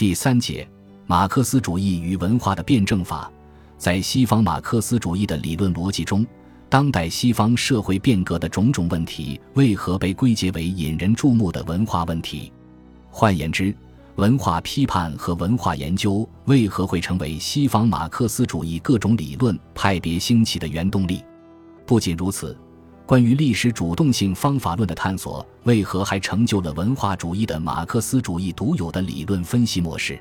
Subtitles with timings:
[0.00, 0.66] 第三节，
[1.06, 3.30] 马克思主义与文化的辩证法。
[3.76, 6.26] 在西方马克思主义的理论逻辑中，
[6.70, 12.50] 当代西方社会变革的种种问题为何被归结为引人注目的文化问题？
[13.10, 13.76] 换言之，
[14.14, 21.22] 文化批判和文化研究为何会成为西方马克思主义各种理论派别兴起的原动力？
[21.84, 22.56] 不仅如此，
[23.10, 30.16] 关于历史主动性方法论的探索为何还成就了文化主义的马克思主义独有的理论分析模式？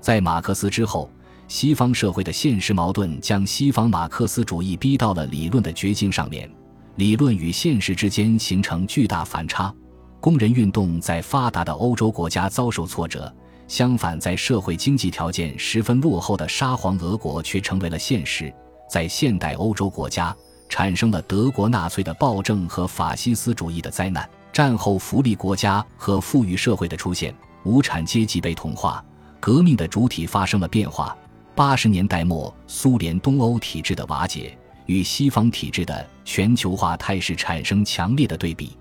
[0.00, 1.10] 在马克思之后，
[1.48, 6.48] 西方社会的现实矛盾将西方马克思主义逼到了理论的绝境上面，
[6.94, 9.74] 理论与现实之间形成巨大反差。
[10.20, 13.34] 工人运动在发达的欧洲国家遭受挫折，
[13.66, 18.54] 相反，在社会经济条件十分落后的沙皇俄国却成为了现实。
[18.88, 20.36] 在现代欧洲国家，
[20.70, 24.26] 产生了德国纳粹的暴政和法西斯主义的灾难。
[24.52, 29.04] 战后福利国家和富裕社会的出现，无产阶级被同化，
[29.38, 31.16] 革命的主体发生了变化。
[31.54, 38.76] 八十年代末，苏联东欧体制的瓦解与西方体制的全球化态势产生强烈的对比。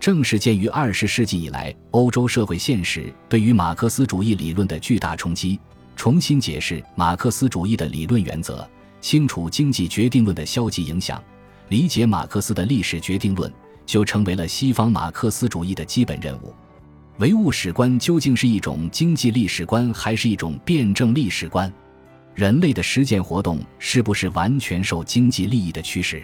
[0.00, 5.60] 正是鉴于二十世纪以来欧洲社会现实对于马克思主义理论的巨大冲击，
[5.94, 8.68] 重新解释马克思主义的理论原则，
[9.02, 11.22] 清楚经济决定论的消极影响，
[11.68, 13.52] 理解马克思的历史决定论，
[13.84, 16.54] 就成为了西方马克思主义的基本任务。
[17.18, 21.70] 唯物史观究竟是一种经济历史观，还是一种辩证历史观？
[22.34, 26.22] 人类的实践活动是不是完全受经济利益的驱使？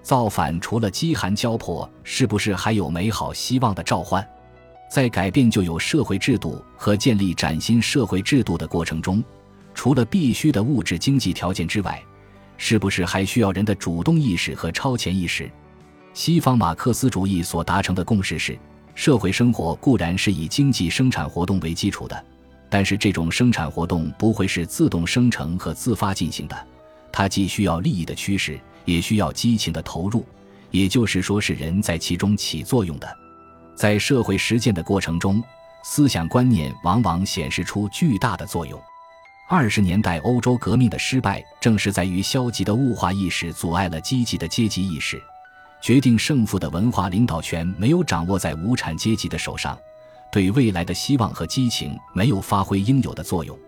[0.00, 4.26] 造反除了饥寒交迫，是不是还有美好希望的召唤？
[4.88, 9.22] 在改变旧有社会制度和建立崭新社会制度的过程中，
[9.74, 12.02] 除了必须的物质经济条件之外，
[12.56, 15.50] 是不是还需要人的主动意识和超前意识？
[16.12, 18.58] 西方马克思主义所达成的共识是：
[18.94, 22.24] 社会生活固然是以经济生产活动为基础的，
[22.70, 26.66] 但是这种生产活动不会是自动生成和自发进行的，
[27.10, 28.58] 它既需要利益的驱使。
[28.86, 30.26] 也需要激情的投入，
[30.70, 33.08] 也就是说，是人在其中起作用的。
[33.74, 35.42] 在社会实践的过程中，
[35.82, 38.78] 思想观念往往显示出巨大的作用。
[39.46, 45.22] 二十年代欧洲革命的失败，正是在于消极的物化意识阻碍了积极的阶级意识，
[45.82, 49.78] 决定胜负的文化领导权没有掌握在无产阶级的手上，
[50.32, 53.58] 对未来的希望和激情没有发挥应有的作用。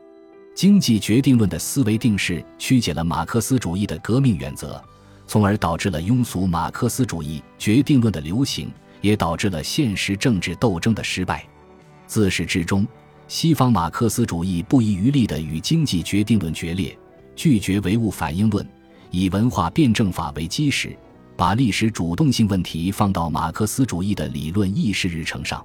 [0.55, 4.83] 经济决定论的思维定式曲解了马克思主义的革命原则。
[5.29, 11.45] 从而导致了庸俗马克思主义决定论的流行，也导致了现实政治斗争的失败。
[12.07, 12.87] 自始至终，
[13.29, 16.97] 西方马克思主义不遗余力地与经济决定论决裂，
[17.35, 18.67] 拒绝唯物反应论，
[19.11, 20.97] 以文化辩证法为基石，
[21.37, 25.65] 把历史主动性问题放到马克思主义的理论意识日程上。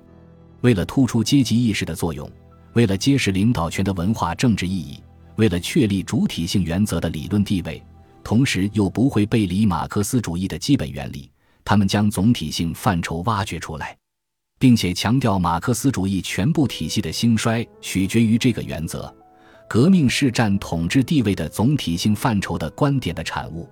[0.61, 2.29] 为了突出阶级意识的作用，
[2.73, 4.99] 为了揭示领导权的文化政治意义，
[5.35, 7.81] 为了确立主体性原则的理论地位。
[8.23, 11.29] 同时又不会背离马克思主义的基本原理，
[11.65, 13.97] 他们将总体性范畴挖掘出来，
[14.61, 19.11] 并且强调马克思主义全部体系的兴衰取决于这个原则：
[19.67, 23.67] 革命是占统治地位的总体性范畴的观点的产物。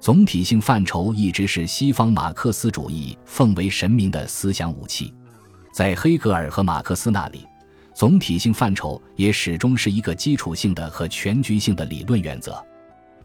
[0.00, 5.12] 总体性范畴一直是西方马克思主义奉为神明的思想武器，
[5.70, 7.44] 在黑格尔和马克思那里，
[7.94, 12.58] 总体性范畴也始终是一个基础性的和全局性的理论原则。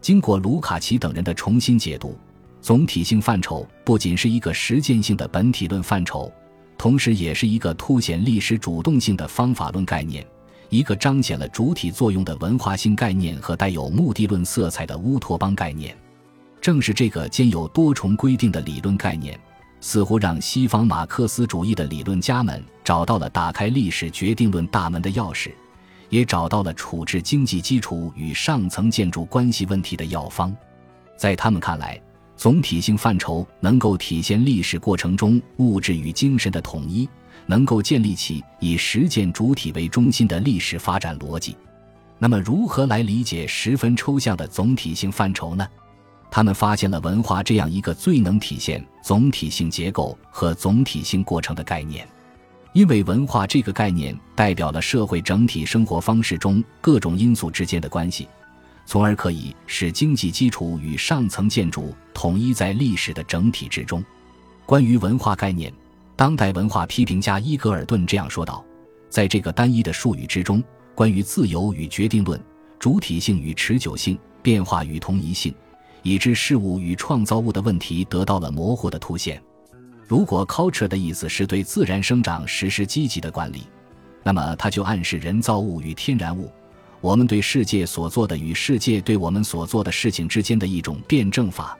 [0.02, 2.18] 经过卢卡奇等人的重新解读，
[2.60, 6.30] 总体性范畴不仅是一个实践性的本体论范畴，
[6.78, 10.24] 同时也是一个凸显历史主动性的方法论概念，
[10.70, 15.94] 一个彰显了主体作用的文化性概念和带有目的论色彩的乌托邦概念。
[16.60, 19.38] 正是这个兼有多重规定的理论概念，
[19.80, 25.52] 似乎让西方马克思主义的理论家们找到了打开历史决定论大门的钥匙。
[26.10, 30.56] 也找到了处置经济基础与上层建筑关系问题的药方，
[31.18, 32.00] 在他们看来，
[32.38, 37.06] 总体性范畴能够体现历史过程中物质与精神的统一，
[37.46, 41.56] 能够建立起以实践主体为中心的历史发展逻辑。
[42.16, 45.66] 那么，如何来理解十分抽象的总体性范畴呢？
[46.30, 52.06] 他们发现了文化这样一个最能体现总体性结构和总体性过程的概念。
[52.72, 58.28] 因为文化这个概念代表了社会整体生活方式中各种因素之间的关系，
[58.88, 64.02] 从而可以使经济基础与上层建筑统一在历史的整体之中。
[64.64, 65.70] 关于文化概念，
[66.16, 68.64] 当代文化批评家伊格尔顿这样说道
[69.10, 70.64] ：“在这个单一的术语之中，
[70.94, 72.42] 关于自由与决定论、
[72.78, 75.54] 主体性与持久性、变化与同一性，
[76.02, 79.38] 以致事物与创造物的问题得到了模糊的凸显。”
[80.08, 83.64] 如果 culture 的意思是对自然生长实施积极的管理，
[84.22, 86.50] 那么它就暗示人造物与天然物，
[87.00, 91.78] 我们对世界所做的与世界对我们所做的事情之间的一种辩证法。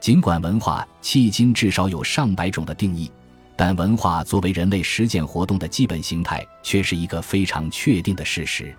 [0.00, 3.10] 尽管文化迄今至少有上百种的定义，
[3.56, 8.74] 但文化作为人类实践活动的基本形态，却是一个非常确定的事实。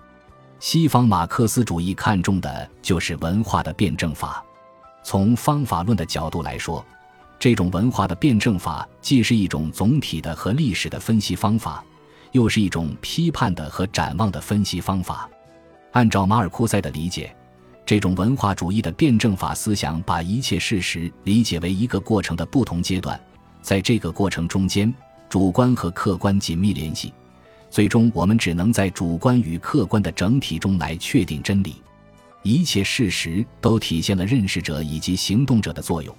[0.60, 4.44] 西方马克思主义看重的就是文化的辩证法。
[5.02, 6.84] 从方法论的角度来说，
[7.40, 11.84] 这种文化的辩证法既是一种总体的和历史的分析方法。
[12.30, 15.28] 又是一种批判的和展望的分析方法。
[15.92, 17.34] 按照马尔库塞的理解，
[17.84, 23.18] 这种文化主义的辩证法思想把一切事实理解为一个过程的不同阶段，
[23.60, 24.92] 在这个过程中间，
[25.28, 27.12] 主观和客观紧密联系，
[27.70, 31.82] 最终我们只能在主观与客观的整体中来确定真理。
[32.42, 36.16] 一切事实都体现了认识者以及行动者的作用，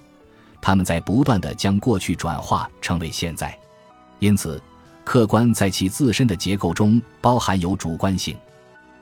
[0.60, 3.58] 他们在不断的将过去转化成为现在，
[4.20, 4.62] 因此。
[5.04, 8.34] 客观在其自身的结构中包含有主观性。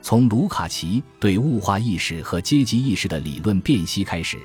[0.03, 4.37] 从卢卡奇对物化意识和阶级意识的理论辨析开始，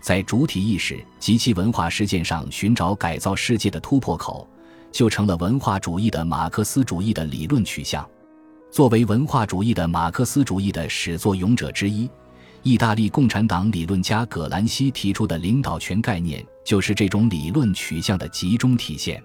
[0.00, 4.48] 在主体意识及其文化实践上寻找改造世界的突破口，
[4.90, 8.08] 就成了文化主义的马克思主义的理论取向。
[8.70, 12.08] 作为文化主义的马克思主义的始作俑者之一，
[12.62, 19.22] 意大利共产党理论家葛兰西提出的领导权概念，就是这种理论取向的集中体现。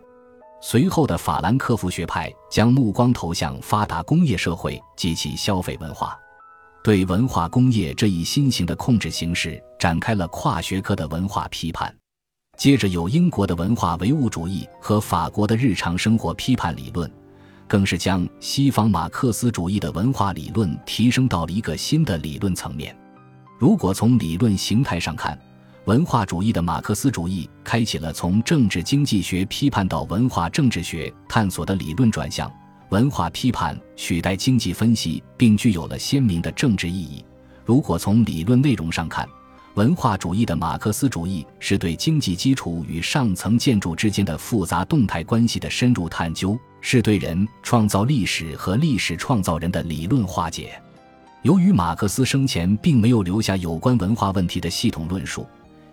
[0.62, 6.18] 随后的法兰克福学派将目光投向发达工业社会及其消费文化，
[6.84, 11.94] 对文化工业这一新型的控制形式展开了跨学科的文化批判。
[12.58, 17.10] 接着有英国的文化唯物主义和法国的日常生活批判理论，
[17.66, 22.94] 更是将西方马克思主义的文化理论提升到了一个新的理论层面。
[23.58, 25.40] 如果从理论形态上看，
[25.90, 32.48] 文化主义的马克思主义开启了从政治经济学批判到文化政治学探索的理论转向，
[32.90, 37.26] 文化批判取代经济分析，并具有了鲜明的政治意义。
[37.66, 39.28] 如果从理论内容上看，
[39.74, 50.80] 文化主义的马克思主义是对经济基础与上层建筑之间的复杂动态关系的深入探究，是对人创造历史和历史创造人的理论化解。
[51.42, 55.48] 由于马克思生前并没有留下有关文化问题的系统论述。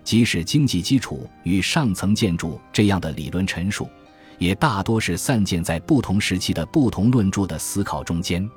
[0.07, 3.89] 即使经济基础与上层建筑这样的理论陈述，
[4.37, 8.49] 也大多是散见在不同时期的不同论著的思考中间。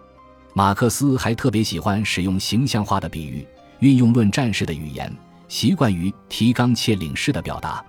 [0.55, 3.45] 马克思还特别喜欢使用形象化的比喻，
[3.81, 5.13] 运用论战式的语言，
[5.49, 7.85] 习惯于提纲挈领式的表达，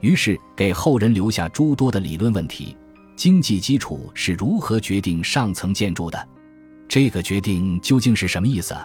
[0.00, 2.76] 于是给后人留下诸多的理论问题：
[3.16, 6.28] 经济基础是如何决定上层建筑的？
[6.86, 8.76] 这个决定究竟是什么意思？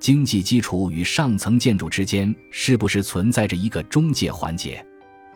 [0.00, 4.82] 经济基础与上层建筑之间是不是存在着一个中介环节？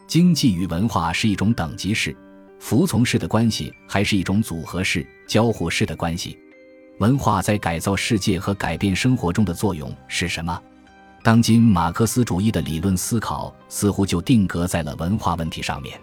[0.07, 2.17] 经济与文化是一种等级式、
[2.59, 6.39] 服从式的关系，还是一种组合式、交互式的关系？
[6.99, 10.59] 文化在改造世界和改变生活中的作用是什么？
[11.23, 16.01] 当今马克思主义的理论思考似乎就定格在了文化问题上面。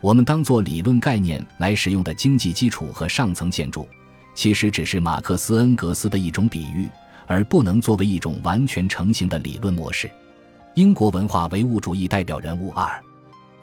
[0.00, 3.88] 我们当做理论概念来使用的经济基础和上层建筑，
[4.36, 6.88] 其实只是马克思恩格斯的一种比喻。
[7.28, 10.10] 而不能作为一种完全成型的理论模式。
[10.74, 13.00] 英国文化唯物主义代表人物二，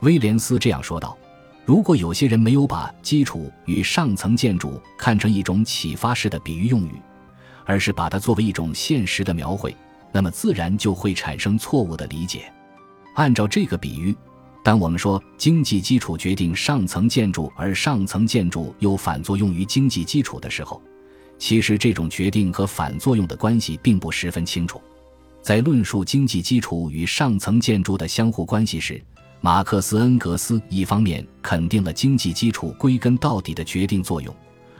[0.02, 1.18] 威廉斯这样说道
[1.66, 7.02] ：“如果有些人没有把基础与上层建筑看成一种启发式的比喻用语，
[7.66, 9.76] 而是把它作为一种现实的描绘，
[10.12, 12.52] 那么自然就会产生错误的理解。
[13.16, 14.16] 按照这个比喻，
[14.62, 20.82] 当我们说经济基础决定上层建筑，而上层建筑又反作用于经济基础的时候，
[21.38, 24.82] 其实，这种决定和反作用的关系并不十分清楚。
[25.42, 29.00] 在论述经济基础与上层建筑的相互关系时，
[29.42, 34.36] 马克思恩格斯一方面肯定了经济基础归根到底的决定作用，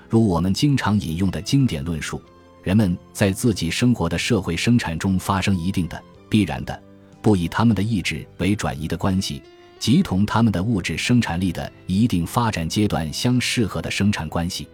[0.10, 2.20] 如我们经常引用的经典论述：
[2.64, 6.82] 人们在自己生活的社会生产中发生一定的、必然的、
[7.22, 9.40] 不以他们的意志为转移的关系，
[9.78, 14.68] 即同他们的物质生产力的一定发展阶段相适合的生产关系。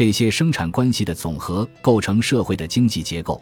[0.00, 3.38] 这些生产关系的总和构成社会的经济结构，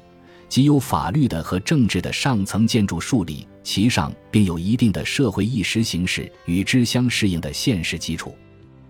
[0.49, 8.37] 即有法律的和政治的上层建筑树立其上，并有一定的社会意识形式与之相适应的现实基础。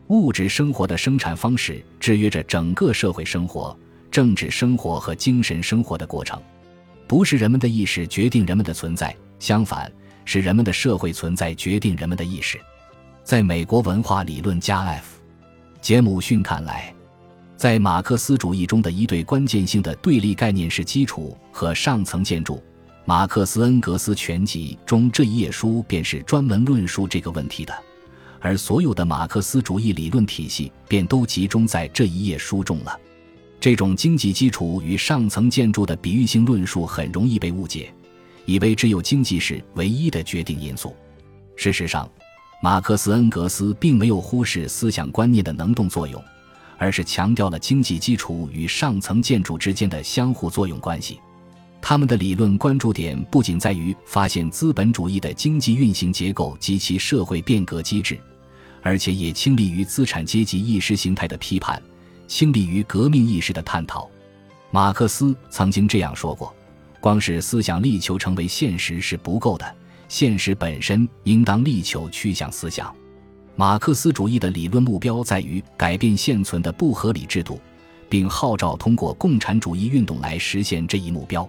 [0.06, 3.78] 物质生活的生产方式制约着整个社会生活、
[4.10, 6.40] 政治生活和精神生活的过程。
[7.06, 9.92] 不是人们的意识决定人们的存在，相反，
[10.24, 12.58] 是人们的社会存在决定人们的意识。
[13.24, 15.20] 在美国文化理论家 F.
[15.82, 16.94] 杰姆逊看来。
[17.58, 22.62] 在马克思主义中的一对关键性的对立概念是基础和上层建筑。
[23.04, 27.74] 马克思恩格斯全集中这一页书便是专门论述这个问题的，
[28.38, 32.96] 而所有的马克思主义理论体系便都集中在这一页书中了。
[33.58, 37.92] 这种经济基础与上层建筑的比喻性论述很容易被误解，
[38.44, 40.94] 以为只有经济是唯一的决定因素。
[41.56, 42.08] 事实上，
[42.62, 46.22] 马克思恩格斯并没有忽视思想观念的能动作用，
[46.78, 51.20] 而是强调了经济基础与上层建筑之间的相互作用关系。
[51.82, 58.18] 他们的理论关注点不仅在于发现资本主义的经济运行结构及其社会变革机制，
[58.82, 61.80] 而且也倾力于资产阶级意识形态的批判。
[62.26, 64.10] 倾力于革命意识的探讨，
[64.70, 66.54] 马克思曾经这样说过
[67.00, 69.74] ：“光是思想力求成为现实是不够的，
[70.08, 72.94] 现实本身应当力求趋向思想。”
[73.58, 77.60] 马克思主义的理论目标在于改变现存的不合理制度，
[78.08, 81.46] 并号召通过共产主义运动来实现这一目标。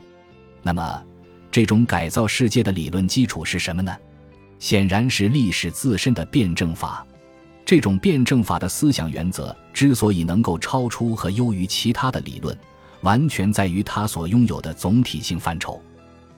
[0.64, 1.04] 那么，
[1.52, 3.96] 这种改造世界的理论基础是什么呢？
[4.58, 7.06] 显然是历史自身的辩证法。
[7.64, 12.58] 这种辩证法的思想原则之所以能够超出和优于其他的理论，
[13.02, 15.80] 完全在于它所拥有的总体性范畴。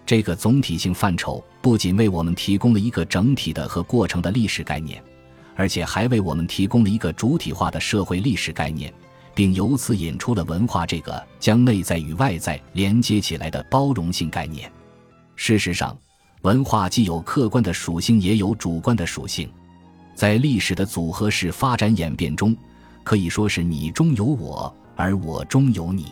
[0.06, 5.02] 这个总体性范畴不仅为我们提供了一个整体的和过程的历史概念，
[5.62, 8.92] 而且还为我们提供了一个主体化的社会历史概念，
[9.36, 14.72] 并由此引出了文化这个将内在与外在连接起来的包容性概念。
[15.36, 15.96] 事实上，
[16.42, 19.48] 文化既有客观的属性，也有主观的属性。
[20.16, 22.58] 在历史的组合式发展演变中，
[23.04, 26.08] 可以说是你中有我，而我中有你。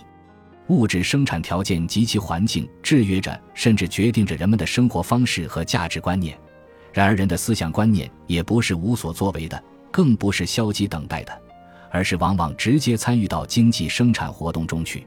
[0.67, 6.37] 物质生产条件及其环境制约着，甚至决定着人们的生活方式和价值观念。
[6.91, 11.41] 然而，人的思想观念也不是无所作为的，更不是消极等待的，
[11.91, 15.05] 而是往往直接参与到经济生产活动中去。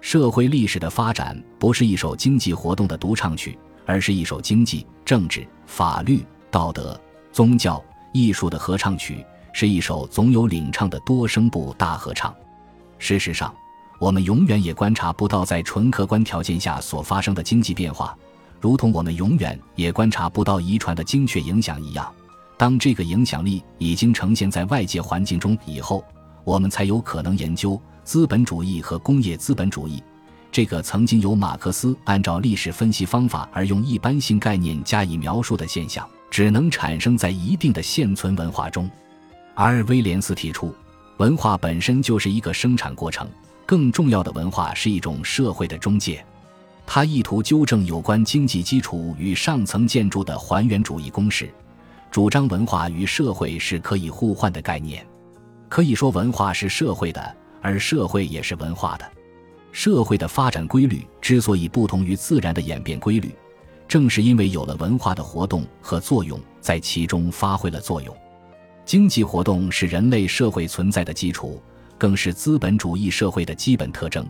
[0.00, 7.00] 社会历史的发展不是一首经济活动的独唱曲，而是一首经济、政治、法律、道德、
[7.32, 7.82] 宗教。
[8.12, 12.32] 艺术的合唱曲是一首总有领唱的多声部大合唱。
[12.96, 13.52] 事实上，
[13.98, 18.16] 我们永远也观察不到在纯客观条件下所发生的经济变化，
[18.64, 22.10] 如同我们永远也观察不到遗传的精确影响一样。
[22.56, 26.02] 当这个影响力已经呈现在外界环境中以后，
[26.44, 30.02] 我们才有可能研究资本主义和工业资本主义
[30.50, 36.08] 这个曾经由马克思按照历史分析方法而用一般性概念加以描述的现象。
[36.30, 38.90] 只能产生在一定的现存文化中，
[39.54, 40.74] 而威廉斯提出，
[41.18, 43.28] 文化本身就是一个生产过程，
[43.66, 46.24] 更重要的文化是一种社会的中介。
[46.86, 51.52] 他意图纠正有关经济基础与上层建筑的还原主义公式，
[52.10, 55.04] 主张文化与社会是可以互换的概念。
[55.68, 59.10] 可以说，文化是社会的，而社会也是文化的。
[59.72, 63.34] 社会的发展规律之所以不同于自然的演变规律。
[63.88, 68.16] 正是因为有了文化的活动和作用在其中发挥了作用，
[68.84, 71.60] 经济活动是人类社会存在的基础，
[71.98, 74.26] 更是资本主义社会的基本特征。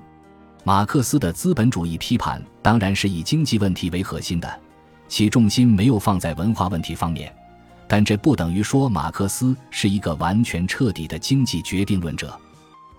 [0.66, 4.61] 马克思的资本主义批判当然是以经济问题为核心的，
[5.09, 7.30] 其重心没有放在文化问题方面，
[7.87, 12.35] 但这不等于说马克思是一个完全彻底的经济决定论者。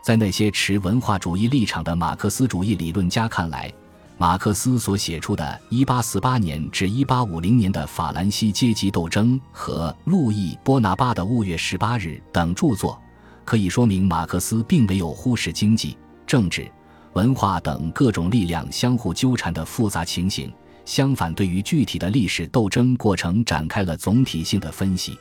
[0.04, 3.74] 在那些持文化主义立场的马克思主义理论家看来。
[4.18, 12.98] 马克思所写出的1848年至1850年的法兰西阶级斗争和路易·波拿巴的五月十八日等著作，
[13.44, 16.72] 可以说明马克思并没有忽视经济、政治、
[17.16, 20.52] 文化等各种力量相互纠缠的复杂情形，
[20.84, 25.18] 相反，对于具体的历史斗争过程展开了总体性的分析。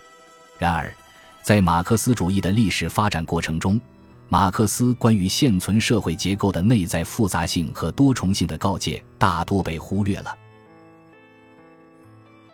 [0.59, 0.93] 然而，
[1.41, 3.81] 在马克思主义的历史发展过程中，
[4.29, 10.37] 马克思关于现存社会结构的内在复杂性和多重性的告诫大多被忽略了。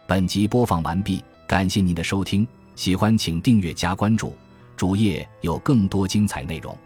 [0.06, 4.36] 本集播放完毕，感谢您的收听，喜欢请订阅加关注，
[4.76, 6.76] 主页有更多精彩内容。